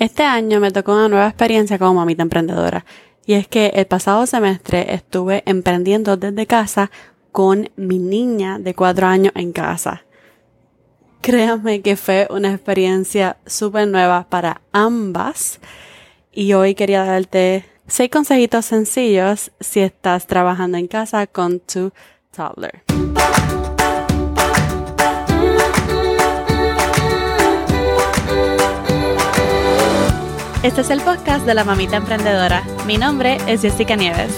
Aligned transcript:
Este 0.00 0.22
año 0.22 0.60
me 0.60 0.70
tocó 0.70 0.92
una 0.92 1.10
nueva 1.10 1.26
experiencia 1.26 1.78
como 1.78 1.96
mamita 1.96 2.22
emprendedora. 2.22 2.86
Y 3.26 3.34
es 3.34 3.46
que 3.46 3.66
el 3.74 3.86
pasado 3.86 4.24
semestre 4.24 4.94
estuve 4.94 5.42
emprendiendo 5.44 6.16
desde 6.16 6.46
casa 6.46 6.90
con 7.32 7.68
mi 7.76 7.98
niña 7.98 8.58
de 8.58 8.74
cuatro 8.74 9.06
años 9.06 9.34
en 9.36 9.52
casa. 9.52 10.04
Créanme 11.20 11.82
que 11.82 11.96
fue 11.96 12.26
una 12.30 12.50
experiencia 12.50 13.36
súper 13.44 13.88
nueva 13.88 14.26
para 14.30 14.62
ambas. 14.72 15.60
Y 16.32 16.54
hoy 16.54 16.74
quería 16.74 17.04
darte 17.04 17.66
seis 17.86 18.10
consejitos 18.10 18.64
sencillos 18.64 19.52
si 19.60 19.80
estás 19.80 20.26
trabajando 20.26 20.78
en 20.78 20.88
casa 20.88 21.26
con 21.26 21.60
tu 21.60 21.92
toddler. 22.34 22.84
Este 30.62 30.82
es 30.82 30.90
el 30.90 31.00
podcast 31.00 31.46
de 31.46 31.54
la 31.54 31.64
mamita 31.64 31.96
emprendedora. 31.96 32.62
Mi 32.86 32.98
nombre 32.98 33.38
es 33.46 33.62
Jessica 33.62 33.96
Nieves. 33.96 34.30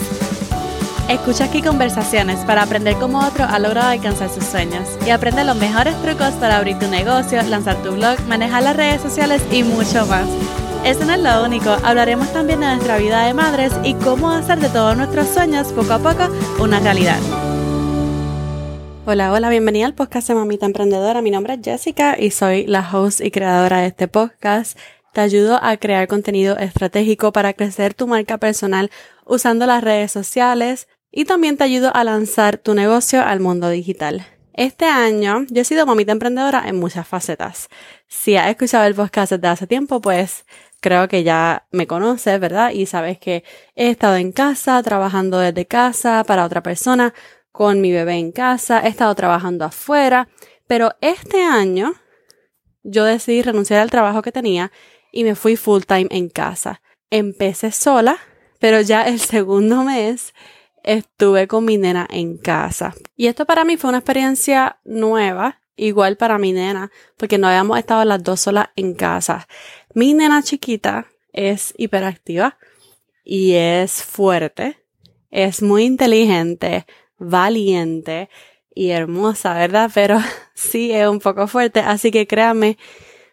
Escucha 1.09 1.47
aquí 1.47 1.63
conversaciones 1.63 2.39
para 2.45 2.63
aprender 2.63 2.95
cómo 2.95 3.27
otro 3.27 3.45
ha 3.45 3.59
logrado 3.59 3.89
alcanzar 3.89 4.31
sus 4.31 4.45
sueños 4.45 4.89
y 5.05 5.11
aprende 5.11 5.43
los 5.43 5.57
mejores 5.57 6.01
trucos 6.01 6.31
para 6.35 6.59
abrir 6.59 6.79
tu 6.79 6.87
negocio, 6.87 7.43
lanzar 7.43 7.83
tu 7.83 7.91
blog, 7.91 8.21
manejar 8.29 8.63
las 8.63 8.77
redes 8.77 9.01
sociales 9.01 9.43
y 9.51 9.65
mucho 9.65 10.07
más. 10.07 10.29
Eso 10.85 11.05
no 11.05 11.15
es 11.15 11.19
lo 11.19 11.45
único, 11.45 11.71
hablaremos 11.83 12.33
también 12.33 12.61
de 12.61 12.67
nuestra 12.67 12.99
vida 12.99 13.27
de 13.27 13.35
madres 13.35 13.73
y 13.83 13.95
cómo 13.95 14.31
hacer 14.31 14.61
de 14.61 14.69
todos 14.69 14.97
nuestros 14.97 15.27
sueños 15.27 15.73
poco 15.73 15.95
a 15.95 15.99
poco 15.99 16.29
una 16.61 16.79
realidad. 16.79 17.19
Hola, 19.07 19.33
hola, 19.33 19.51
bienvenida 19.51 19.87
al 19.87 19.95
podcast 19.95 20.29
de 20.29 20.37
Mamita 20.37 20.67
Emprendedora. 20.67 21.21
Mi 21.21 21.33
nombre 21.33 21.55
es 21.55 21.61
Jessica 21.65 22.17
y 22.17 22.31
soy 22.31 22.65
la 22.69 22.89
host 22.89 23.21
y 23.21 23.33
creadora 23.33 23.81
de 23.81 23.89
este 23.89 24.07
podcast 24.07 24.79
te 25.13 25.21
ayudo 25.21 25.59
a 25.63 25.77
crear 25.77 26.09
contenido 26.09 26.57
estratégico 26.57 27.33
para 27.33 27.53
crecer 27.53 27.95
tu 27.95 28.07
marca 28.07 28.39
personal 28.39 28.91
usando 29.25 29.67
las 29.67 29.85
redes 29.85 30.11
sociales 30.11 30.89
y 31.11 31.27
también 31.27 31.57
te 31.57 31.65
ayudo 31.65 31.95
a 31.95 32.05
lanzar 32.05 32.57
tu 32.57 32.75
negocio 32.75 33.23
al 33.23 33.41
mundo 33.41 33.69
digital. 33.69 34.27
Este 34.55 34.85
año 34.85 35.47
yo 35.51 35.63
he 35.63 35.65
sido 35.65 35.87
mamita 35.87 36.13
emprendedora 36.13 36.65
en 36.67 36.79
muchas 36.79 37.07
facetas. 37.07 37.69
Si 38.09 38.37
has 38.37 38.49
escuchado 38.49 38.85
el 38.85 38.95
podcast 38.95 39.33
desde 39.33 39.49
hace 39.49 39.67
tiempo, 39.67 40.01
pues 40.01 40.45
creo 40.81 41.09
que 41.09 41.23
ya 41.23 41.67
me 41.71 41.87
conoces, 41.87 42.39
¿verdad? 42.41 42.71
Y 42.71 42.87
sabes 42.87 43.19
que 43.19 43.45
he 43.75 43.89
estado 43.89 44.17
en 44.17 44.33
casa, 44.33 44.83
trabajando 44.83 45.39
desde 45.39 45.67
casa 45.67 46.25
para 46.25 46.45
otra 46.45 46.63
persona, 46.63 47.15
con 47.51 47.81
mi 47.81 47.93
bebé 47.93 48.15
en 48.15 48.33
casa, 48.33 48.81
he 48.81 48.89
estado 48.89 49.15
trabajando 49.15 49.67
afuera, 49.67 50.29
pero 50.67 50.93
este 51.01 51.43
año 51.43 51.93
yo 52.83 53.05
decidí 53.05 53.43
renunciar 53.43 53.81
al 53.81 53.91
trabajo 53.91 54.23
que 54.23 54.33
tenía 54.33 54.73
y 55.13 55.23
me 55.25 55.37
fui 55.37 55.57
full 55.57 55.83
time 55.83 56.09
en 56.11 56.29
casa. 56.29 56.83
Empecé 57.11 57.71
sola, 57.71 58.19
pero 58.59 58.81
ya 58.81 59.03
el 59.03 59.21
segundo 59.21 59.85
mes 59.85 60.35
estuve 60.83 61.47
con 61.47 61.65
mi 61.65 61.79
nena 61.79 62.09
en 62.11 62.39
casa. 62.39 62.95
Y 63.15 63.29
esto 63.29 63.45
para 63.45 63.65
mí 63.65 63.77
fue 63.77 63.91
una 63.91 63.99
experiencia 63.99 64.81
nueva, 64.85 65.61
igual 65.77 66.17
para 66.17 66.39
mi 66.39 66.53
nena, 66.53 66.91
porque 67.17 67.39
no 67.39 67.47
habíamos 67.47 67.79
estado 67.79 68.05
las 68.05 68.23
dos 68.25 68.41
solas 68.41 68.69
en 68.75 68.95
casa. 68.95 69.47
Mi 69.95 70.15
nena 70.15 70.43
chiquita 70.43 71.07
es 71.33 71.75
hiperactiva 71.77 72.59
y 73.25 73.53
es 73.53 74.03
fuerte, 74.03 74.79
es 75.31 75.63
muy 75.63 75.85
inteligente, 75.85 76.87
valiente 77.19 78.29
y 78.75 78.91
hermosa, 78.91 79.55
¿verdad? 79.55 79.91
Pero 79.95 80.19
sí 80.55 80.93
es 80.93 81.07
un 81.07 81.21
poco 81.21 81.47
fuerte, 81.47 81.81
así 81.81 82.11
que 82.11 82.27
créame 82.27 82.79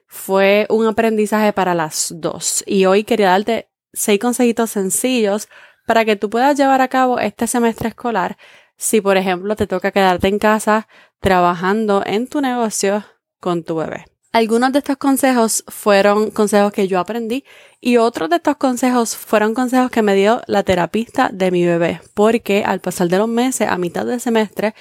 fue 0.10 0.66
un 0.70 0.88
aprendizaje 0.88 1.54
para 1.54 1.76
las 1.76 2.12
dos. 2.16 2.64
Y 2.66 2.86
hoy 2.86 3.04
quería 3.04 3.30
darte 3.30 3.70
seis 3.94 4.20
consejitos 4.20 4.72
sencillos 4.72 5.48
para 5.86 6.04
que 6.04 6.16
tú 6.16 6.30
puedas 6.30 6.58
llevar 6.58 6.82
a 6.82 6.88
cabo 6.88 7.20
este 7.20 7.48
semestre 7.48 7.90
escolar 7.90 8.38
si, 8.76 9.02
por 9.02 9.18
ejemplo, 9.18 9.56
te 9.56 9.68
toca 9.68 9.92
quedarte 9.92 10.28
en 10.28 10.40
casa 10.40 10.88
trabajando 11.20 12.04
en 12.06 12.28
tu 12.28 12.42
negocio 12.42 13.06
con 13.40 13.64
tu 13.64 13.76
bebé. 13.76 14.06
Algunos 14.32 14.72
de 14.72 14.80
estos 14.80 14.98
consejos 14.98 15.64
fueron 15.68 16.32
consejos 16.32 16.72
que 16.72 16.88
yo 16.88 17.00
aprendí 17.00 17.44
y 17.80 17.98
otros 17.98 18.30
de 18.30 18.38
estos 18.38 18.58
consejos 18.58 19.16
fueron 19.16 19.54
consejos 19.54 19.92
que 19.92 20.02
me 20.02 20.16
dio 20.16 20.42
la 20.48 20.64
terapista 20.64 21.30
de 21.32 21.52
mi 21.52 21.66
bebé, 21.66 22.02
porque 22.14 22.64
al 22.64 22.80
pasar 22.80 23.10
de 23.10 23.18
los 23.18 23.28
meses, 23.28 23.68
a 23.68 23.78
mitad 23.78 24.06
del 24.06 24.22
semestre, 24.22 24.76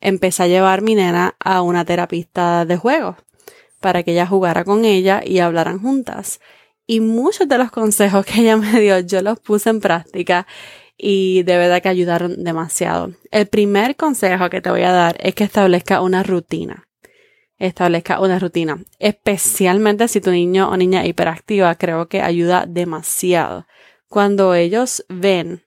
empecé 0.00 0.44
a 0.44 0.48
llevar 0.48 0.80
mi 0.80 0.94
nena 0.94 1.34
a 1.38 1.62
una 1.62 1.84
terapista 1.84 2.64
de 2.64 2.76
juego 2.76 3.16
para 3.80 4.02
que 4.02 4.12
ella 4.12 4.26
jugara 4.26 4.64
con 4.64 4.84
ella 4.84 5.22
y 5.24 5.38
hablaran 5.40 5.80
juntas. 5.80 6.40
Y 6.86 7.00
muchos 7.00 7.48
de 7.48 7.58
los 7.58 7.70
consejos 7.70 8.24
que 8.26 8.40
ella 8.40 8.56
me 8.58 8.80
dio 8.80 9.00
yo 9.00 9.22
los 9.22 9.40
puse 9.40 9.70
en 9.70 9.80
práctica 9.80 10.46
y 10.96 11.42
de 11.44 11.56
verdad 11.56 11.82
que 11.82 11.88
ayudaron 11.88 12.44
demasiado. 12.44 13.12
El 13.30 13.46
primer 13.46 13.96
consejo 13.96 14.50
que 14.50 14.60
te 14.60 14.70
voy 14.70 14.82
a 14.82 14.92
dar 14.92 15.16
es 15.20 15.34
que 15.34 15.44
establezca 15.44 16.02
una 16.02 16.22
rutina. 16.22 16.88
Establezca 17.58 18.20
una 18.20 18.38
rutina. 18.38 18.82
Especialmente 18.98 20.08
si 20.08 20.20
tu 20.20 20.30
niño 20.30 20.68
o 20.68 20.76
niña 20.76 21.06
hiperactiva, 21.06 21.74
creo 21.74 22.08
que 22.08 22.22
ayuda 22.22 22.66
demasiado. 22.66 23.66
Cuando 24.08 24.54
ellos 24.54 25.04
ven 25.08 25.62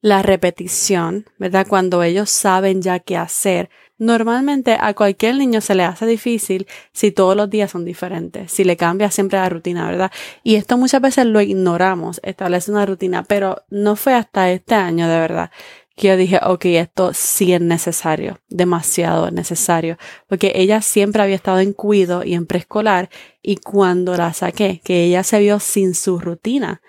la 0.00 0.22
repetición, 0.22 1.26
¿verdad? 1.38 1.66
Cuando 1.68 2.02
ellos 2.02 2.30
saben 2.30 2.82
ya 2.82 3.00
qué 3.00 3.16
hacer, 3.16 3.70
Normalmente 4.00 4.78
a 4.80 4.94
cualquier 4.94 5.34
niño 5.36 5.60
se 5.60 5.74
le 5.74 5.84
hace 5.84 6.06
difícil 6.06 6.66
si 6.90 7.12
todos 7.12 7.36
los 7.36 7.50
días 7.50 7.70
son 7.70 7.84
diferentes, 7.84 8.50
si 8.50 8.64
le 8.64 8.78
cambia 8.78 9.10
siempre 9.10 9.38
la 9.38 9.50
rutina, 9.50 9.86
¿verdad? 9.86 10.10
Y 10.42 10.54
esto 10.54 10.78
muchas 10.78 11.02
veces 11.02 11.26
lo 11.26 11.42
ignoramos, 11.42 12.18
establece 12.24 12.70
una 12.70 12.86
rutina, 12.86 13.24
pero 13.24 13.62
no 13.68 13.96
fue 13.96 14.14
hasta 14.14 14.50
este 14.50 14.74
año 14.74 15.06
de 15.06 15.20
verdad 15.20 15.50
que 15.96 16.08
yo 16.08 16.16
dije, 16.16 16.40
ok, 16.42 16.64
esto 16.64 17.10
sí 17.12 17.52
es 17.52 17.60
necesario, 17.60 18.40
demasiado 18.48 19.30
necesario, 19.30 19.98
porque 20.28 20.52
ella 20.54 20.80
siempre 20.80 21.22
había 21.22 21.36
estado 21.36 21.60
en 21.60 21.74
cuido 21.74 22.24
y 22.24 22.32
en 22.32 22.46
preescolar 22.46 23.10
y 23.42 23.56
cuando 23.56 24.16
la 24.16 24.32
saqué, 24.32 24.80
que 24.82 25.04
ella 25.04 25.22
se 25.24 25.40
vio 25.40 25.60
sin 25.60 25.94
su 25.94 26.18
rutina 26.18 26.80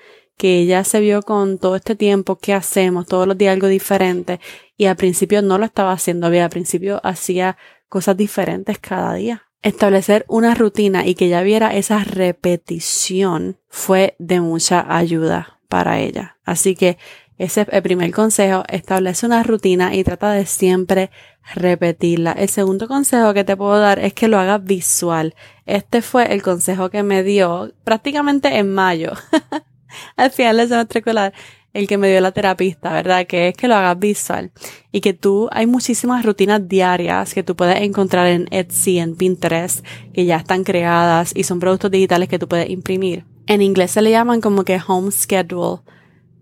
que 0.42 0.58
ella 0.58 0.84
se 0.84 1.02
vio 1.02 1.22
con 1.22 1.60
todo 1.60 1.76
este 1.76 1.96
tiempo 1.96 2.40
que 2.40 2.56
hacemos, 2.56 3.06
todos 3.06 3.28
los 3.28 3.38
días 3.38 3.54
algo 3.54 3.68
diferente, 3.68 4.40
y 4.76 4.88
al 4.88 4.96
principio 4.96 5.44
no 5.44 5.60
lo 5.60 5.66
estaba 5.66 5.92
haciendo 5.92 6.32
bien, 6.32 6.46
al 6.46 6.50
principio 6.50 7.00
hacía 7.04 7.58
cosas 7.90 8.18
diferentes 8.18 8.80
cada 8.80 9.14
día. 9.14 9.44
Establecer 9.62 10.26
una 10.28 10.56
rutina 10.56 11.06
y 11.06 11.14
que 11.14 11.26
ella 11.26 11.44
viera 11.44 11.76
esa 11.76 12.04
repetición 12.04 13.60
fue 13.70 14.16
de 14.18 14.42
mucha 14.42 14.84
ayuda 14.90 15.60
para 15.70 16.00
ella. 16.00 16.40
Así 16.44 16.74
que 16.74 16.98
ese 17.38 17.62
es 17.62 17.68
el 17.70 17.84
primer 17.84 18.10
consejo, 18.10 18.64
establece 18.68 19.28
una 19.28 19.44
rutina 19.44 19.94
y 19.94 20.04
trata 20.04 20.32
de 20.32 20.48
siempre 20.48 21.12
repetirla. 21.54 22.32
El 22.32 22.50
segundo 22.50 22.88
consejo 22.88 23.36
que 23.36 23.44
te 23.44 23.56
puedo 23.56 23.80
dar 23.80 24.00
es 24.00 24.16
que 24.16 24.28
lo 24.28 24.40
hagas 24.40 24.64
visual. 24.64 25.36
Este 25.68 26.02
fue 26.02 26.34
el 26.34 26.42
consejo 26.42 26.90
que 26.90 27.04
me 27.04 27.22
dio 27.22 27.72
prácticamente 27.84 28.58
en 28.58 28.74
mayo. 28.74 29.12
al 30.16 30.32
final 30.32 30.58
del 30.58 30.70
semestre 30.70 31.00
escolar, 31.00 31.34
el 31.74 31.88
que 31.88 31.98
me 31.98 32.10
dio 32.10 32.20
la 32.22 32.32
terapista, 32.32 32.92
¿verdad? 32.92 33.26
Que 33.28 33.50
es 33.50 33.56
que 33.56 33.68
lo 33.68 33.76
hagas 33.76 33.98
visual 33.98 34.52
y 34.92 35.02
que 35.02 35.14
tú, 35.14 35.48
hay 35.52 35.68
muchísimas 35.68 36.26
rutinas 36.26 36.68
diarias 36.68 37.34
que 37.34 37.44
tú 37.44 37.56
puedes 37.56 37.82
encontrar 37.82 38.28
en 38.28 38.48
Etsy, 38.52 39.00
en 39.00 39.16
Pinterest, 39.16 39.86
que 40.14 40.26
ya 40.26 40.38
están 40.38 40.64
creadas 40.64 41.32
y 41.36 41.44
son 41.44 41.60
productos 41.60 41.92
digitales 41.92 42.28
que 42.28 42.40
tú 42.40 42.48
puedes 42.48 42.70
imprimir. 42.70 43.26
En 43.48 43.62
inglés 43.62 43.92
se 43.92 44.02
le 44.02 44.12
llaman 44.12 44.42
como 44.42 44.64
que 44.64 44.80
home 44.86 45.12
schedule 45.12 45.80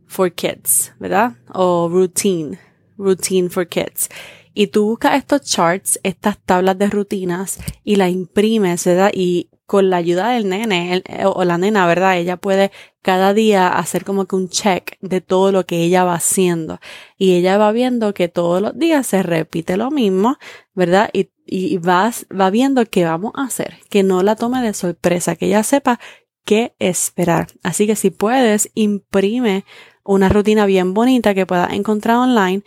for 0.08 0.32
kids, 0.32 0.94
¿verdad? 1.00 1.34
O 1.54 1.88
routine, 1.90 2.58
routine 2.98 3.50
for 3.50 3.68
kids. 3.68 4.10
Y 4.54 4.68
tú 4.68 4.88
buscas 4.88 5.16
estos 5.16 5.42
charts, 5.42 6.00
estas 6.04 6.38
tablas 6.40 6.78
de 6.78 6.90
rutinas 6.90 7.60
y 7.84 7.96
la 7.96 8.10
imprimes, 8.10 8.84
¿verdad? 8.86 9.12
Y 9.14 9.49
con 9.70 9.92
la 9.92 9.98
ayuda 9.98 10.30
del 10.30 10.50
nene 10.50 11.04
o 11.26 11.44
la 11.44 11.60
nena, 11.60 11.86
¿verdad? 11.86 12.18
Ella 12.18 12.38
puede 12.38 12.72
cada 13.04 13.36
día 13.36 13.68
hacer 13.68 14.04
como 14.04 14.26
que 14.26 14.36
un 14.36 14.50
check 14.50 14.98
de 15.00 15.22
todo 15.22 15.52
lo 15.52 15.68
que 15.68 15.84
ella 15.84 16.04
va 16.04 16.16
haciendo 16.16 16.80
y 17.20 17.36
ella 17.36 17.60
va 17.60 17.72
viendo 17.72 18.16
que 18.16 18.30
todos 18.30 18.64
los 18.64 18.76
días 18.80 19.06
se 19.06 19.22
repite 19.22 19.78
lo 19.78 19.92
mismo, 19.92 20.38
¿verdad? 20.74 21.12
Y, 21.14 21.30
y 21.46 21.78
vas, 21.78 22.26
va 22.32 22.50
viendo 22.50 22.84
qué 22.88 23.06
vamos 23.06 23.32
a 23.36 23.44
hacer, 23.44 23.76
que 23.92 24.02
no 24.02 24.24
la 24.24 24.36
tome 24.36 24.60
de 24.64 24.74
sorpresa, 24.74 25.36
que 25.36 25.46
ella 25.46 25.62
sepa 25.62 26.00
qué 26.46 26.74
esperar. 26.80 27.50
Así 27.62 27.86
que 27.86 27.96
si 27.96 28.10
puedes, 28.10 28.72
imprime 28.74 29.66
una 30.04 30.30
rutina 30.30 30.66
bien 30.66 30.96
bonita 30.96 31.36
que 31.36 31.46
puedas 31.46 31.74
encontrar 31.74 32.18
online 32.18 32.64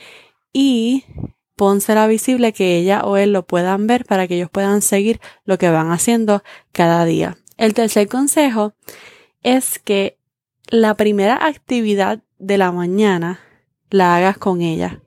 y 0.52 1.04
pónsela 1.62 2.08
visible 2.08 2.52
que 2.52 2.76
ella 2.76 3.02
o 3.04 3.16
él 3.16 3.32
lo 3.32 3.46
puedan 3.46 3.86
ver 3.86 4.04
para 4.04 4.26
que 4.26 4.34
ellos 4.34 4.50
puedan 4.50 4.82
seguir 4.82 5.20
lo 5.44 5.58
que 5.58 5.70
van 5.70 5.92
haciendo 5.92 6.42
cada 6.72 7.04
día. 7.04 7.36
El 7.56 7.72
tercer 7.72 8.08
consejo 8.08 8.72
es 9.44 9.78
que 9.78 10.18
la 10.66 10.96
primera 10.96 11.46
actividad 11.46 12.18
de 12.40 12.58
la 12.58 12.72
mañana 12.72 13.38
la 13.90 14.16
hagas 14.16 14.38
con 14.38 14.60
ella. 14.60 15.02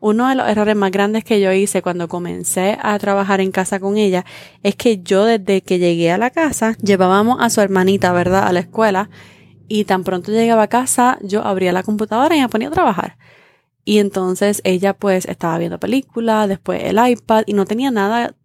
uno 0.00 0.30
de 0.30 0.34
los 0.34 0.48
errores 0.48 0.76
más 0.76 0.92
grandes 0.92 1.24
que 1.24 1.42
yo 1.42 1.52
hice 1.52 1.82
cuando 1.82 2.08
comencé 2.08 2.78
a 2.80 2.98
trabajar 2.98 3.42
en 3.42 3.52
casa 3.52 3.78
con 3.78 3.98
ella 3.98 4.24
es 4.62 4.76
que 4.76 5.02
yo 5.02 5.26
desde 5.26 5.60
que 5.60 5.78
llegué 5.78 6.10
a 6.10 6.16
la 6.16 6.30
casa 6.30 6.74
llevábamos 6.82 7.36
a 7.38 7.50
su 7.50 7.60
hermanita, 7.60 8.14
¿verdad?, 8.14 8.48
a 8.48 8.52
la 8.54 8.60
escuela 8.60 9.10
y 9.68 9.84
tan 9.84 10.04
pronto 10.04 10.32
llegaba 10.32 10.62
a 10.62 10.68
casa 10.68 11.18
yo 11.20 11.44
abría 11.44 11.70
la 11.70 11.82
computadora 11.82 12.34
y 12.34 12.40
me 12.40 12.48
ponía 12.48 12.68
a 12.68 12.70
trabajar. 12.70 13.18
Y 13.84 13.98
entonces 13.98 14.60
ella 14.64 14.94
pues 14.94 15.26
estaba 15.26 15.58
viendo 15.58 15.78
películas, 15.80 16.48
después 16.48 16.82
el 16.84 16.98
iPad 17.04 17.44
y 17.46 17.52
no 17.52 17.64
tenía 17.64 17.90
nada 17.90 18.36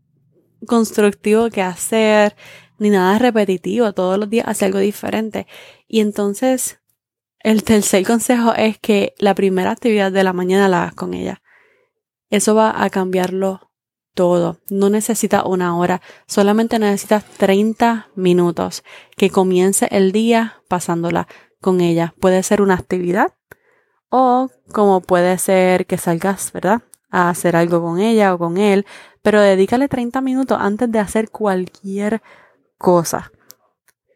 constructivo 0.65 1.49
que 1.49 1.61
hacer, 1.61 2.35
ni 2.79 2.89
nada 2.89 3.19
repetitivo, 3.19 3.93
todos 3.93 4.17
los 4.17 4.29
días 4.29 4.47
hacía 4.47 4.67
algo 4.67 4.79
diferente. 4.79 5.47
Y 5.87 5.99
entonces 5.99 6.79
el 7.39 7.63
tercer 7.63 8.05
consejo 8.05 8.53
es 8.55 8.79
que 8.79 9.13
la 9.19 9.35
primera 9.35 9.71
actividad 9.71 10.11
de 10.11 10.23
la 10.23 10.33
mañana 10.33 10.67
la 10.67 10.83
hagas 10.83 10.95
con 10.95 11.13
ella. 11.13 11.41
Eso 12.29 12.55
va 12.55 12.83
a 12.83 12.89
cambiarlo 12.89 13.71
todo. 14.13 14.59
No 14.69 14.89
necesitas 14.89 15.43
una 15.45 15.77
hora, 15.77 16.01
solamente 16.25 16.79
necesitas 16.79 17.23
30 17.23 18.09
minutos 18.15 18.83
que 19.15 19.29
comience 19.29 19.87
el 19.91 20.11
día 20.11 20.61
pasándola 20.67 21.27
con 21.61 21.81
ella. 21.81 22.15
Puede 22.19 22.41
ser 22.43 22.61
una 22.61 22.73
actividad 22.73 23.33
o 24.09 24.49
como 24.71 25.01
puede 25.01 25.37
ser 25.37 25.85
que 25.85 25.97
salgas, 25.97 26.51
¿verdad? 26.51 26.81
A 27.09 27.29
hacer 27.29 27.55
algo 27.55 27.81
con 27.81 27.99
ella 27.99 28.33
o 28.33 28.37
con 28.37 28.57
él, 28.57 28.85
pero 29.21 29.41
dedícale 29.41 29.87
30 29.87 30.21
minutos 30.21 30.57
antes 30.59 30.91
de 30.91 30.99
hacer 30.99 31.29
cualquier 31.29 32.21
cosa. 32.77 33.31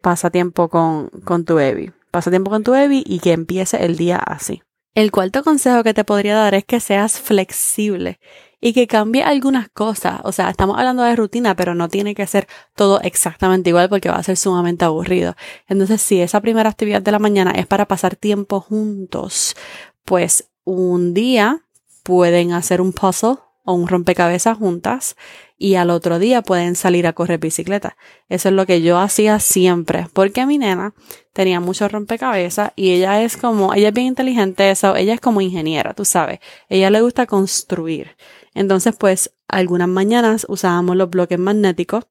Pasa 0.02 0.30
tiempo 0.30 0.68
con, 0.68 1.08
con 1.24 1.44
tu 1.44 1.54
baby. 1.54 1.92
Pasa 2.10 2.30
tiempo 2.30 2.50
con 2.50 2.62
tu 2.62 2.72
baby 2.72 3.02
y 3.06 3.20
que 3.20 3.32
empiece 3.32 3.84
el 3.84 3.96
día 3.96 4.16
así. 4.18 4.62
El 4.94 5.10
cuarto 5.10 5.42
consejo 5.42 5.82
que 5.82 5.94
te 5.94 6.04
podría 6.04 6.34
dar 6.34 6.54
es 6.54 6.64
que 6.64 6.80
seas 6.80 7.18
flexible 7.18 8.18
y 8.64 8.72
que 8.72 8.86
cambie 8.86 9.24
algunas 9.24 9.68
cosas. 9.68 10.20
O 10.22 10.30
sea, 10.30 10.48
estamos 10.48 10.78
hablando 10.78 11.02
de 11.02 11.16
rutina, 11.16 11.56
pero 11.56 11.74
no 11.74 11.88
tiene 11.88 12.14
que 12.14 12.26
ser 12.28 12.46
todo 12.76 13.00
exactamente 13.00 13.70
igual 13.70 13.88
porque 13.88 14.08
va 14.08 14.16
a 14.16 14.22
ser 14.22 14.36
sumamente 14.36 14.84
aburrido. 14.84 15.34
Entonces, 15.66 16.00
si 16.00 16.20
esa 16.20 16.40
primera 16.40 16.70
actividad 16.70 17.02
de 17.02 17.10
la 17.10 17.18
mañana 17.18 17.50
es 17.50 17.66
para 17.66 17.86
pasar 17.86 18.14
tiempo 18.14 18.60
juntos, 18.60 19.56
pues 20.04 20.48
un 20.64 21.12
día 21.12 21.64
pueden 22.04 22.52
hacer 22.52 22.80
un 22.80 22.92
puzzle 22.92 23.38
o 23.64 23.74
un 23.74 23.88
rompecabezas 23.88 24.58
juntas 24.58 25.16
y 25.58 25.74
al 25.74 25.90
otro 25.90 26.20
día 26.20 26.42
pueden 26.42 26.76
salir 26.76 27.08
a 27.08 27.14
correr 27.14 27.40
bicicleta. 27.40 27.96
Eso 28.28 28.48
es 28.48 28.54
lo 28.54 28.64
que 28.64 28.80
yo 28.80 28.98
hacía 28.98 29.40
siempre, 29.40 30.06
porque 30.12 30.46
mi 30.46 30.58
nena 30.58 30.94
tenía 31.32 31.58
mucho 31.58 31.88
rompecabezas 31.88 32.72
y 32.76 32.92
ella 32.92 33.22
es 33.22 33.36
como, 33.36 33.74
ella 33.74 33.88
es 33.88 33.94
bien 33.94 34.08
inteligente, 34.08 34.70
eso, 34.70 34.94
ella 34.94 35.14
es 35.14 35.20
como 35.20 35.40
ingeniera, 35.40 35.94
tú 35.94 36.04
sabes, 36.04 36.38
ella 36.68 36.90
le 36.90 37.00
gusta 37.00 37.26
construir. 37.26 38.16
Entonces, 38.54 38.94
pues, 38.98 39.34
algunas 39.48 39.88
mañanas 39.88 40.46
usábamos 40.48 40.96
los 40.96 41.10
bloques 41.10 41.38
magnéticos, 41.38 42.06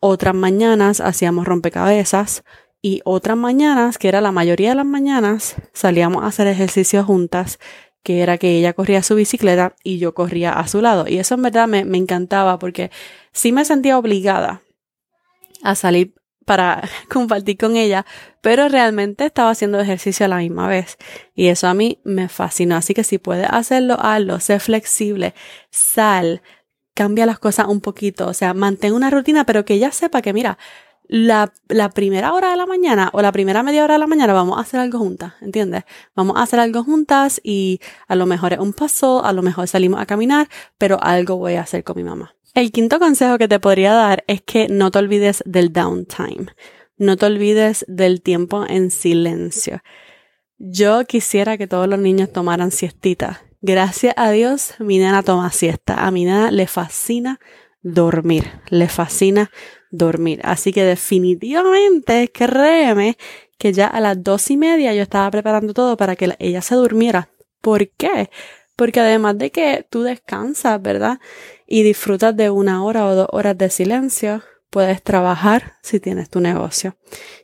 otras 0.00 0.34
mañanas 0.34 1.00
hacíamos 1.00 1.46
rompecabezas 1.46 2.44
y 2.80 3.00
otras 3.04 3.36
mañanas, 3.36 3.98
que 3.98 4.08
era 4.08 4.20
la 4.20 4.32
mayoría 4.32 4.70
de 4.70 4.74
las 4.76 4.86
mañanas, 4.86 5.56
salíamos 5.72 6.24
a 6.24 6.26
hacer 6.26 6.48
ejercicios 6.48 7.06
juntas 7.06 7.58
que 8.02 8.20
era 8.20 8.38
que 8.38 8.58
ella 8.58 8.72
corría 8.72 9.02
su 9.02 9.14
bicicleta 9.14 9.76
y 9.84 9.98
yo 9.98 10.14
corría 10.14 10.52
a 10.52 10.66
su 10.66 10.80
lado. 10.82 11.06
Y 11.06 11.18
eso 11.18 11.36
en 11.36 11.42
verdad 11.42 11.68
me, 11.68 11.84
me 11.84 11.98
encantaba 11.98 12.58
porque 12.58 12.90
sí 13.32 13.52
me 13.52 13.64
sentía 13.64 13.98
obligada 13.98 14.62
a 15.62 15.74
salir 15.74 16.14
para 16.44 16.88
compartir 17.08 17.56
con 17.58 17.76
ella, 17.76 18.06
pero 18.40 18.68
realmente 18.68 19.26
estaba 19.26 19.50
haciendo 19.50 19.80
ejercicio 19.80 20.26
a 20.26 20.28
la 20.28 20.38
misma 20.38 20.68
vez. 20.68 20.98
Y 21.34 21.48
eso 21.48 21.68
a 21.68 21.74
mí 21.74 22.00
me 22.04 22.28
fascinó. 22.28 22.76
Así 22.76 22.94
que 22.94 23.04
si 23.04 23.18
puedes 23.18 23.48
hacerlo, 23.50 23.96
hazlo, 24.00 24.40
sé 24.40 24.60
flexible, 24.60 25.34
sal, 25.70 26.42
cambia 26.94 27.26
las 27.26 27.38
cosas 27.38 27.66
un 27.68 27.80
poquito, 27.80 28.28
o 28.28 28.34
sea, 28.34 28.54
mantén 28.54 28.92
una 28.92 29.10
rutina, 29.10 29.44
pero 29.44 29.64
que 29.64 29.74
ella 29.74 29.92
sepa 29.92 30.22
que 30.22 30.32
mira, 30.32 30.58
la, 31.08 31.52
la, 31.68 31.90
primera 31.90 32.32
hora 32.32 32.50
de 32.50 32.56
la 32.56 32.64
mañana 32.64 33.10
o 33.12 33.20
la 33.20 33.32
primera 33.32 33.62
media 33.62 33.84
hora 33.84 33.94
de 33.94 33.98
la 33.98 34.06
mañana 34.06 34.32
vamos 34.32 34.56
a 34.56 34.62
hacer 34.62 34.80
algo 34.80 34.98
juntas, 34.98 35.34
¿entiendes? 35.40 35.84
Vamos 36.14 36.36
a 36.36 36.42
hacer 36.42 36.58
algo 36.60 36.84
juntas 36.84 37.40
y 37.44 37.80
a 38.08 38.14
lo 38.14 38.24
mejor 38.24 38.54
es 38.54 38.60
un 38.60 38.72
paso, 38.72 39.24
a 39.24 39.32
lo 39.32 39.42
mejor 39.42 39.68
salimos 39.68 40.00
a 40.00 40.06
caminar, 40.06 40.48
pero 40.78 41.02
algo 41.02 41.36
voy 41.36 41.54
a 41.54 41.62
hacer 41.62 41.84
con 41.84 41.96
mi 41.96 42.04
mamá. 42.04 42.34
El 42.54 42.70
quinto 42.70 42.98
consejo 42.98 43.38
que 43.38 43.48
te 43.48 43.60
podría 43.60 43.94
dar 43.94 44.24
es 44.26 44.42
que 44.42 44.68
no 44.68 44.90
te 44.90 44.98
olvides 44.98 45.42
del 45.46 45.72
downtime. 45.72 46.48
No 46.98 47.16
te 47.16 47.24
olvides 47.24 47.86
del 47.88 48.20
tiempo 48.20 48.66
en 48.68 48.90
silencio. 48.90 49.80
Yo 50.58 51.06
quisiera 51.06 51.56
que 51.56 51.66
todos 51.66 51.88
los 51.88 51.98
niños 51.98 52.30
tomaran 52.30 52.70
siestita. 52.70 53.42
Gracias 53.62 54.12
a 54.18 54.30
Dios, 54.30 54.74
mi 54.80 54.98
nena 54.98 55.22
toma 55.22 55.50
siesta. 55.50 56.06
A 56.06 56.10
mi 56.10 56.26
nena 56.26 56.50
le 56.50 56.66
fascina 56.66 57.40
dormir. 57.80 58.50
Le 58.68 58.86
fascina 58.88 59.50
dormir. 59.90 60.40
Así 60.44 60.74
que 60.74 60.84
definitivamente, 60.84 62.30
créeme 62.30 63.16
que 63.56 63.72
ya 63.72 63.86
a 63.86 64.00
las 64.00 64.22
dos 64.22 64.50
y 64.50 64.58
media 64.58 64.92
yo 64.92 65.02
estaba 65.02 65.30
preparando 65.30 65.72
todo 65.72 65.96
para 65.96 66.16
que 66.16 66.36
ella 66.38 66.60
se 66.60 66.74
durmiera. 66.74 67.30
¿Por 67.62 67.88
qué? 67.88 68.28
Porque 68.76 69.00
además 69.00 69.38
de 69.38 69.50
que 69.50 69.86
tú 69.88 70.02
descansas, 70.02 70.80
¿verdad? 70.80 71.20
Y 71.66 71.82
disfrutas 71.82 72.36
de 72.36 72.50
una 72.50 72.84
hora 72.84 73.06
o 73.06 73.14
dos 73.14 73.28
horas 73.30 73.56
de 73.58 73.70
silencio, 73.70 74.42
puedes 74.70 75.02
trabajar 75.02 75.74
si 75.82 76.00
tienes 76.00 76.30
tu 76.30 76.40
negocio. 76.40 76.96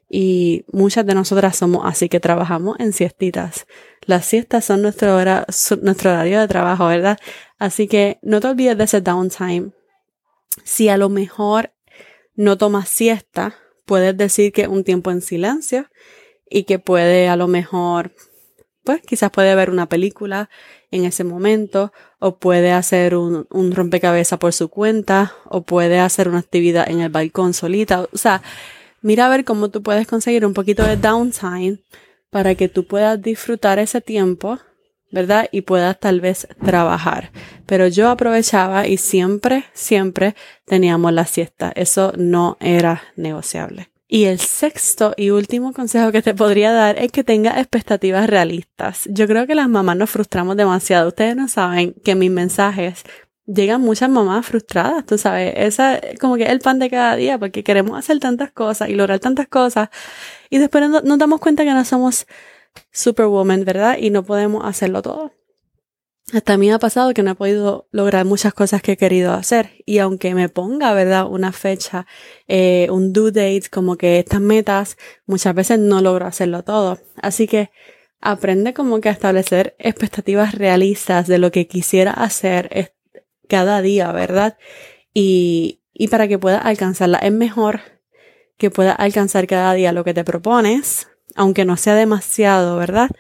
Y 0.08 0.64
muchas 0.72 1.04
de 1.04 1.14
nosotras 1.14 1.56
somos 1.56 1.82
así 1.84 2.08
que 2.08 2.20
trabajamos 2.20 2.80
en 2.80 2.94
siestitas. 2.94 3.66
Las 4.06 4.24
siestas 4.24 4.64
son 4.64 4.80
nuestro, 4.80 5.14
hora, 5.14 5.44
nuestro 5.82 6.10
horario 6.10 6.40
de 6.40 6.48
trabajo, 6.48 6.86
¿verdad? 6.86 7.18
Así 7.58 7.86
que 7.86 8.18
no 8.22 8.40
te 8.40 8.48
olvides 8.48 8.78
de 8.78 8.84
ese 8.84 9.02
downtime. 9.02 9.72
Si 10.64 10.88
a 10.88 10.96
lo 10.96 11.10
mejor 11.10 11.74
no 12.34 12.56
tomas 12.56 12.88
siesta, 12.88 13.56
puedes 13.84 14.16
decir 14.16 14.52
que 14.52 14.66
un 14.66 14.82
tiempo 14.82 15.10
en 15.10 15.20
silencio 15.20 15.90
y 16.48 16.64
que 16.64 16.78
puede 16.78 17.28
a 17.28 17.36
lo 17.36 17.46
mejor, 17.46 18.12
pues 18.88 19.02
quizás 19.02 19.30
puede 19.30 19.54
ver 19.54 19.68
una 19.68 19.84
película 19.84 20.48
en 20.90 21.04
ese 21.04 21.22
momento 21.22 21.92
o 22.20 22.38
puede 22.38 22.72
hacer 22.72 23.14
un, 23.14 23.46
un 23.50 23.72
rompecabezas 23.72 24.38
por 24.38 24.54
su 24.54 24.70
cuenta 24.70 25.34
o 25.44 25.60
puede 25.60 25.98
hacer 25.98 26.26
una 26.26 26.38
actividad 26.38 26.88
en 26.88 27.02
el 27.02 27.10
balcón 27.10 27.52
solita. 27.52 28.08
O 28.10 28.16
sea, 28.16 28.40
mira 29.02 29.26
a 29.26 29.28
ver 29.28 29.44
cómo 29.44 29.68
tú 29.68 29.82
puedes 29.82 30.06
conseguir 30.06 30.46
un 30.46 30.54
poquito 30.54 30.84
de 30.84 30.96
downtime 30.96 31.80
para 32.30 32.54
que 32.54 32.70
tú 32.70 32.86
puedas 32.86 33.20
disfrutar 33.20 33.78
ese 33.78 34.00
tiempo 34.00 34.58
¿verdad? 35.10 35.50
Y 35.52 35.62
puedas 35.62 36.00
tal 36.00 36.22
vez 36.22 36.48
trabajar. 36.64 37.30
Pero 37.66 37.88
yo 37.88 38.08
aprovechaba 38.08 38.86
y 38.86 38.96
siempre, 38.96 39.64
siempre 39.74 40.34
teníamos 40.64 41.12
la 41.12 41.26
siesta. 41.26 41.72
Eso 41.74 42.14
no 42.16 42.56
era 42.60 43.02
negociable. 43.16 43.90
Y 44.10 44.24
el 44.24 44.40
sexto 44.40 45.12
y 45.18 45.30
último 45.30 45.74
consejo 45.74 46.10
que 46.12 46.22
te 46.22 46.34
podría 46.34 46.72
dar 46.72 46.98
es 46.98 47.12
que 47.12 47.24
tengas 47.24 47.58
expectativas 47.58 48.26
realistas. 48.26 49.06
Yo 49.10 49.26
creo 49.26 49.46
que 49.46 49.54
las 49.54 49.68
mamás 49.68 49.98
nos 49.98 50.08
frustramos 50.08 50.56
demasiado. 50.56 51.08
Ustedes 51.08 51.36
no 51.36 51.46
saben 51.46 51.92
que 52.02 52.14
mis 52.14 52.30
mensajes 52.30 53.04
llegan 53.46 53.82
muchas 53.82 54.10
mamás 54.10 54.46
frustradas, 54.46 55.06
tú 55.06 55.16
sabes, 55.18 55.54
esa 55.56 56.00
como 56.20 56.36
que 56.36 56.44
es 56.44 56.50
el 56.50 56.60
pan 56.60 56.78
de 56.78 56.90
cada 56.90 57.16
día 57.16 57.38
porque 57.38 57.64
queremos 57.64 57.98
hacer 57.98 58.18
tantas 58.20 58.52
cosas 58.52 58.90
y 58.90 58.94
lograr 58.94 59.20
tantas 59.20 59.48
cosas 59.48 59.88
y 60.50 60.58
después 60.58 60.88
nos 60.88 61.18
damos 61.18 61.40
cuenta 61.40 61.64
que 61.64 61.72
no 61.72 61.84
somos 61.84 62.26
superwoman, 62.92 63.64
¿verdad? 63.64 63.96
Y 63.98 64.10
no 64.10 64.22
podemos 64.22 64.64
hacerlo 64.64 65.02
todo. 65.02 65.32
Hasta 66.32 66.54
a 66.54 66.56
mí 66.58 66.70
ha 66.70 66.78
pasado 66.78 67.14
que 67.14 67.22
no 67.22 67.30
he 67.30 67.34
podido 67.34 67.88
lograr 67.90 68.26
muchas 68.26 68.52
cosas 68.52 68.82
que 68.82 68.92
he 68.92 68.96
querido 68.96 69.32
hacer. 69.32 69.82
Y 69.86 69.98
aunque 69.98 70.34
me 70.34 70.48
ponga, 70.48 70.92
¿verdad? 70.92 71.26
Una 71.26 71.52
fecha, 71.52 72.06
eh, 72.48 72.88
un 72.90 73.12
due 73.12 73.32
date, 73.32 73.70
como 73.70 73.96
que 73.96 74.18
estas 74.18 74.40
metas, 74.40 74.98
muchas 75.26 75.54
veces 75.54 75.78
no 75.78 76.02
logro 76.02 76.26
hacerlo 76.26 76.64
todo. 76.64 76.98
Así 77.22 77.46
que 77.46 77.70
aprende 78.20 78.74
como 78.74 79.00
que 79.00 79.08
a 79.08 79.12
establecer 79.12 79.74
expectativas 79.78 80.54
realistas 80.54 81.26
de 81.28 81.38
lo 81.38 81.50
que 81.50 81.66
quisiera 81.66 82.12
hacer 82.12 82.94
cada 83.48 83.80
día, 83.80 84.12
¿verdad? 84.12 84.58
Y, 85.14 85.80
y 85.94 86.08
para 86.08 86.28
que 86.28 86.38
puedas 86.38 86.64
alcanzarla. 86.64 87.18
Es 87.18 87.32
mejor 87.32 87.80
que 88.58 88.70
puedas 88.70 88.96
alcanzar 88.98 89.46
cada 89.46 89.72
día 89.72 89.92
lo 89.92 90.04
que 90.04 90.14
te 90.14 90.24
propones 90.24 91.08
aunque 91.38 91.64
no 91.64 91.76
sea 91.76 91.94
demasiado, 91.94 92.76
¿verdad? 92.76 93.10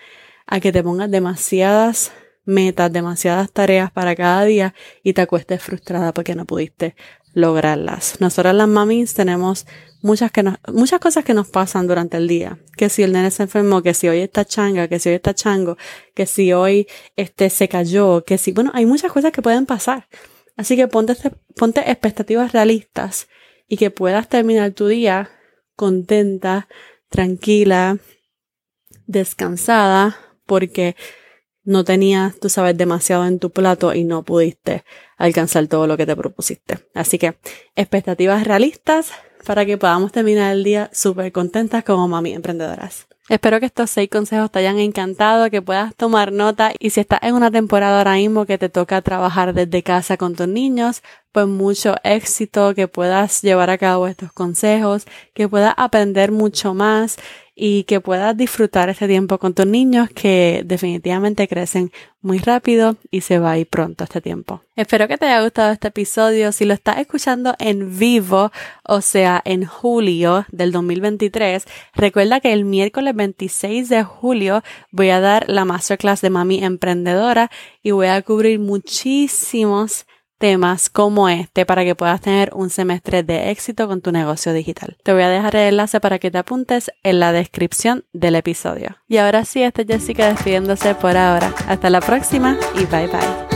A 0.46 0.58
que 0.60 0.72
te 0.72 0.82
pongas 0.82 1.10
demasiadas 1.10 2.12
metas, 2.48 2.90
demasiadas 2.90 3.52
tareas 3.52 3.92
para 3.92 4.16
cada 4.16 4.44
día 4.44 4.74
y 5.02 5.12
te 5.12 5.20
acuestes 5.20 5.62
frustrada 5.62 6.12
porque 6.14 6.34
no 6.34 6.46
pudiste 6.46 6.96
lograrlas. 7.34 8.20
Nosotras 8.20 8.54
las 8.54 8.68
mamis 8.68 9.12
tenemos 9.12 9.66
muchas, 10.00 10.32
que 10.32 10.42
muchas 10.72 10.98
cosas 10.98 11.24
que 11.24 11.34
nos 11.34 11.48
pasan 11.48 11.86
durante 11.86 12.16
el 12.16 12.26
día. 12.26 12.58
Que 12.76 12.88
si 12.88 13.02
el 13.02 13.12
nene 13.12 13.30
se 13.30 13.42
enfermó, 13.42 13.82
que 13.82 13.92
si 13.92 14.08
hoy 14.08 14.20
está 14.20 14.46
changa, 14.46 14.88
que 14.88 14.98
si 14.98 15.10
hoy 15.10 15.16
está 15.16 15.34
chango, 15.34 15.76
que 16.14 16.24
si 16.24 16.54
hoy 16.54 16.88
este, 17.16 17.50
se 17.50 17.68
cayó, 17.68 18.24
que 18.24 18.38
si, 18.38 18.52
bueno, 18.52 18.70
hay 18.74 18.86
muchas 18.86 19.12
cosas 19.12 19.30
que 19.30 19.42
pueden 19.42 19.66
pasar. 19.66 20.08
Así 20.56 20.74
que 20.74 20.88
ponte, 20.88 21.14
ponte 21.54 21.80
expectativas 21.90 22.52
realistas 22.52 23.28
y 23.68 23.76
que 23.76 23.90
puedas 23.90 24.26
terminar 24.28 24.72
tu 24.72 24.86
día 24.88 25.30
contenta, 25.76 26.66
tranquila, 27.10 27.98
descansada, 29.06 30.18
porque 30.46 30.96
no 31.68 31.84
tenías, 31.84 32.40
tú 32.40 32.48
sabes, 32.48 32.78
demasiado 32.78 33.26
en 33.26 33.38
tu 33.38 33.50
plato 33.50 33.92
y 33.92 34.02
no 34.02 34.22
pudiste 34.22 34.84
alcanzar 35.18 35.66
todo 35.66 35.86
lo 35.86 35.98
que 35.98 36.06
te 36.06 36.16
propusiste. 36.16 36.78
Así 36.94 37.18
que 37.18 37.36
expectativas 37.76 38.46
realistas 38.46 39.12
para 39.44 39.66
que 39.66 39.76
podamos 39.76 40.10
terminar 40.10 40.54
el 40.54 40.64
día 40.64 40.88
súper 40.94 41.30
contentas 41.30 41.84
como 41.84 42.08
mami 42.08 42.32
emprendedoras. 42.32 43.06
Espero 43.28 43.60
que 43.60 43.66
estos 43.66 43.90
seis 43.90 44.08
consejos 44.08 44.50
te 44.50 44.60
hayan 44.60 44.78
encantado, 44.78 45.50
que 45.50 45.60
puedas 45.60 45.94
tomar 45.94 46.32
nota 46.32 46.72
y 46.78 46.90
si 46.90 47.00
estás 47.00 47.20
en 47.22 47.34
una 47.34 47.50
temporada 47.50 47.98
ahora 47.98 48.14
mismo 48.14 48.46
que 48.46 48.56
te 48.56 48.70
toca 48.70 49.02
trabajar 49.02 49.52
desde 49.52 49.82
casa 49.82 50.16
con 50.16 50.34
tus 50.34 50.48
niños, 50.48 51.02
pues 51.32 51.46
mucho 51.46 51.96
éxito, 52.04 52.74
que 52.74 52.88
puedas 52.88 53.42
llevar 53.42 53.68
a 53.68 53.76
cabo 53.76 54.08
estos 54.08 54.32
consejos, 54.32 55.06
que 55.34 55.46
puedas 55.46 55.74
aprender 55.76 56.32
mucho 56.32 56.72
más 56.72 57.18
y 57.60 57.82
que 57.84 58.00
puedas 58.00 58.36
disfrutar 58.36 58.88
este 58.88 59.08
tiempo 59.08 59.38
con 59.38 59.52
tus 59.52 59.66
niños 59.66 60.08
que 60.10 60.62
definitivamente 60.64 61.48
crecen 61.48 61.90
muy 62.20 62.38
rápido 62.38 62.96
y 63.10 63.22
se 63.22 63.40
va 63.40 63.52
a 63.52 63.58
ir 63.58 63.66
pronto 63.66 64.04
este 64.04 64.20
tiempo. 64.20 64.62
Espero 64.76 65.08
que 65.08 65.18
te 65.18 65.26
haya 65.26 65.42
gustado 65.42 65.72
este 65.72 65.88
episodio. 65.88 66.52
Si 66.52 66.64
lo 66.64 66.72
estás 66.72 66.98
escuchando 66.98 67.56
en 67.58 67.98
vivo, 67.98 68.52
o 68.84 69.00
sea, 69.00 69.42
en 69.44 69.64
julio 69.64 70.46
del 70.52 70.70
2023, 70.70 71.64
recuerda 71.94 72.38
que 72.38 72.52
el 72.52 72.64
miércoles 72.64 73.14
26 73.18 73.90
de 73.90 74.02
julio 74.02 74.62
voy 74.90 75.10
a 75.10 75.20
dar 75.20 75.44
la 75.50 75.66
masterclass 75.66 76.22
de 76.22 76.30
Mami 76.30 76.64
Emprendedora 76.64 77.50
y 77.82 77.90
voy 77.90 78.06
a 78.06 78.22
cubrir 78.22 78.58
muchísimos 78.58 80.06
temas 80.38 80.88
como 80.88 81.28
este 81.28 81.66
para 81.66 81.84
que 81.84 81.94
puedas 81.94 82.20
tener 82.20 82.50
un 82.54 82.70
semestre 82.70 83.22
de 83.22 83.50
éxito 83.50 83.86
con 83.88 84.00
tu 84.00 84.12
negocio 84.12 84.52
digital. 84.52 84.96
Te 85.02 85.12
voy 85.12 85.22
a 85.22 85.28
dejar 85.28 85.56
el 85.56 85.68
enlace 85.68 86.00
para 86.00 86.18
que 86.18 86.30
te 86.30 86.38
apuntes 86.38 86.90
en 87.02 87.20
la 87.20 87.32
descripción 87.32 88.04
del 88.12 88.36
episodio. 88.36 88.96
Y 89.08 89.18
ahora 89.18 89.44
sí, 89.44 89.62
esta 89.62 89.82
es 89.82 89.88
Jessica 89.88 90.28
despidiéndose 90.28 90.94
por 90.94 91.16
ahora. 91.16 91.52
Hasta 91.66 91.90
la 91.90 92.00
próxima 92.00 92.56
y 92.74 92.86
bye 92.86 93.08
bye. 93.08 93.47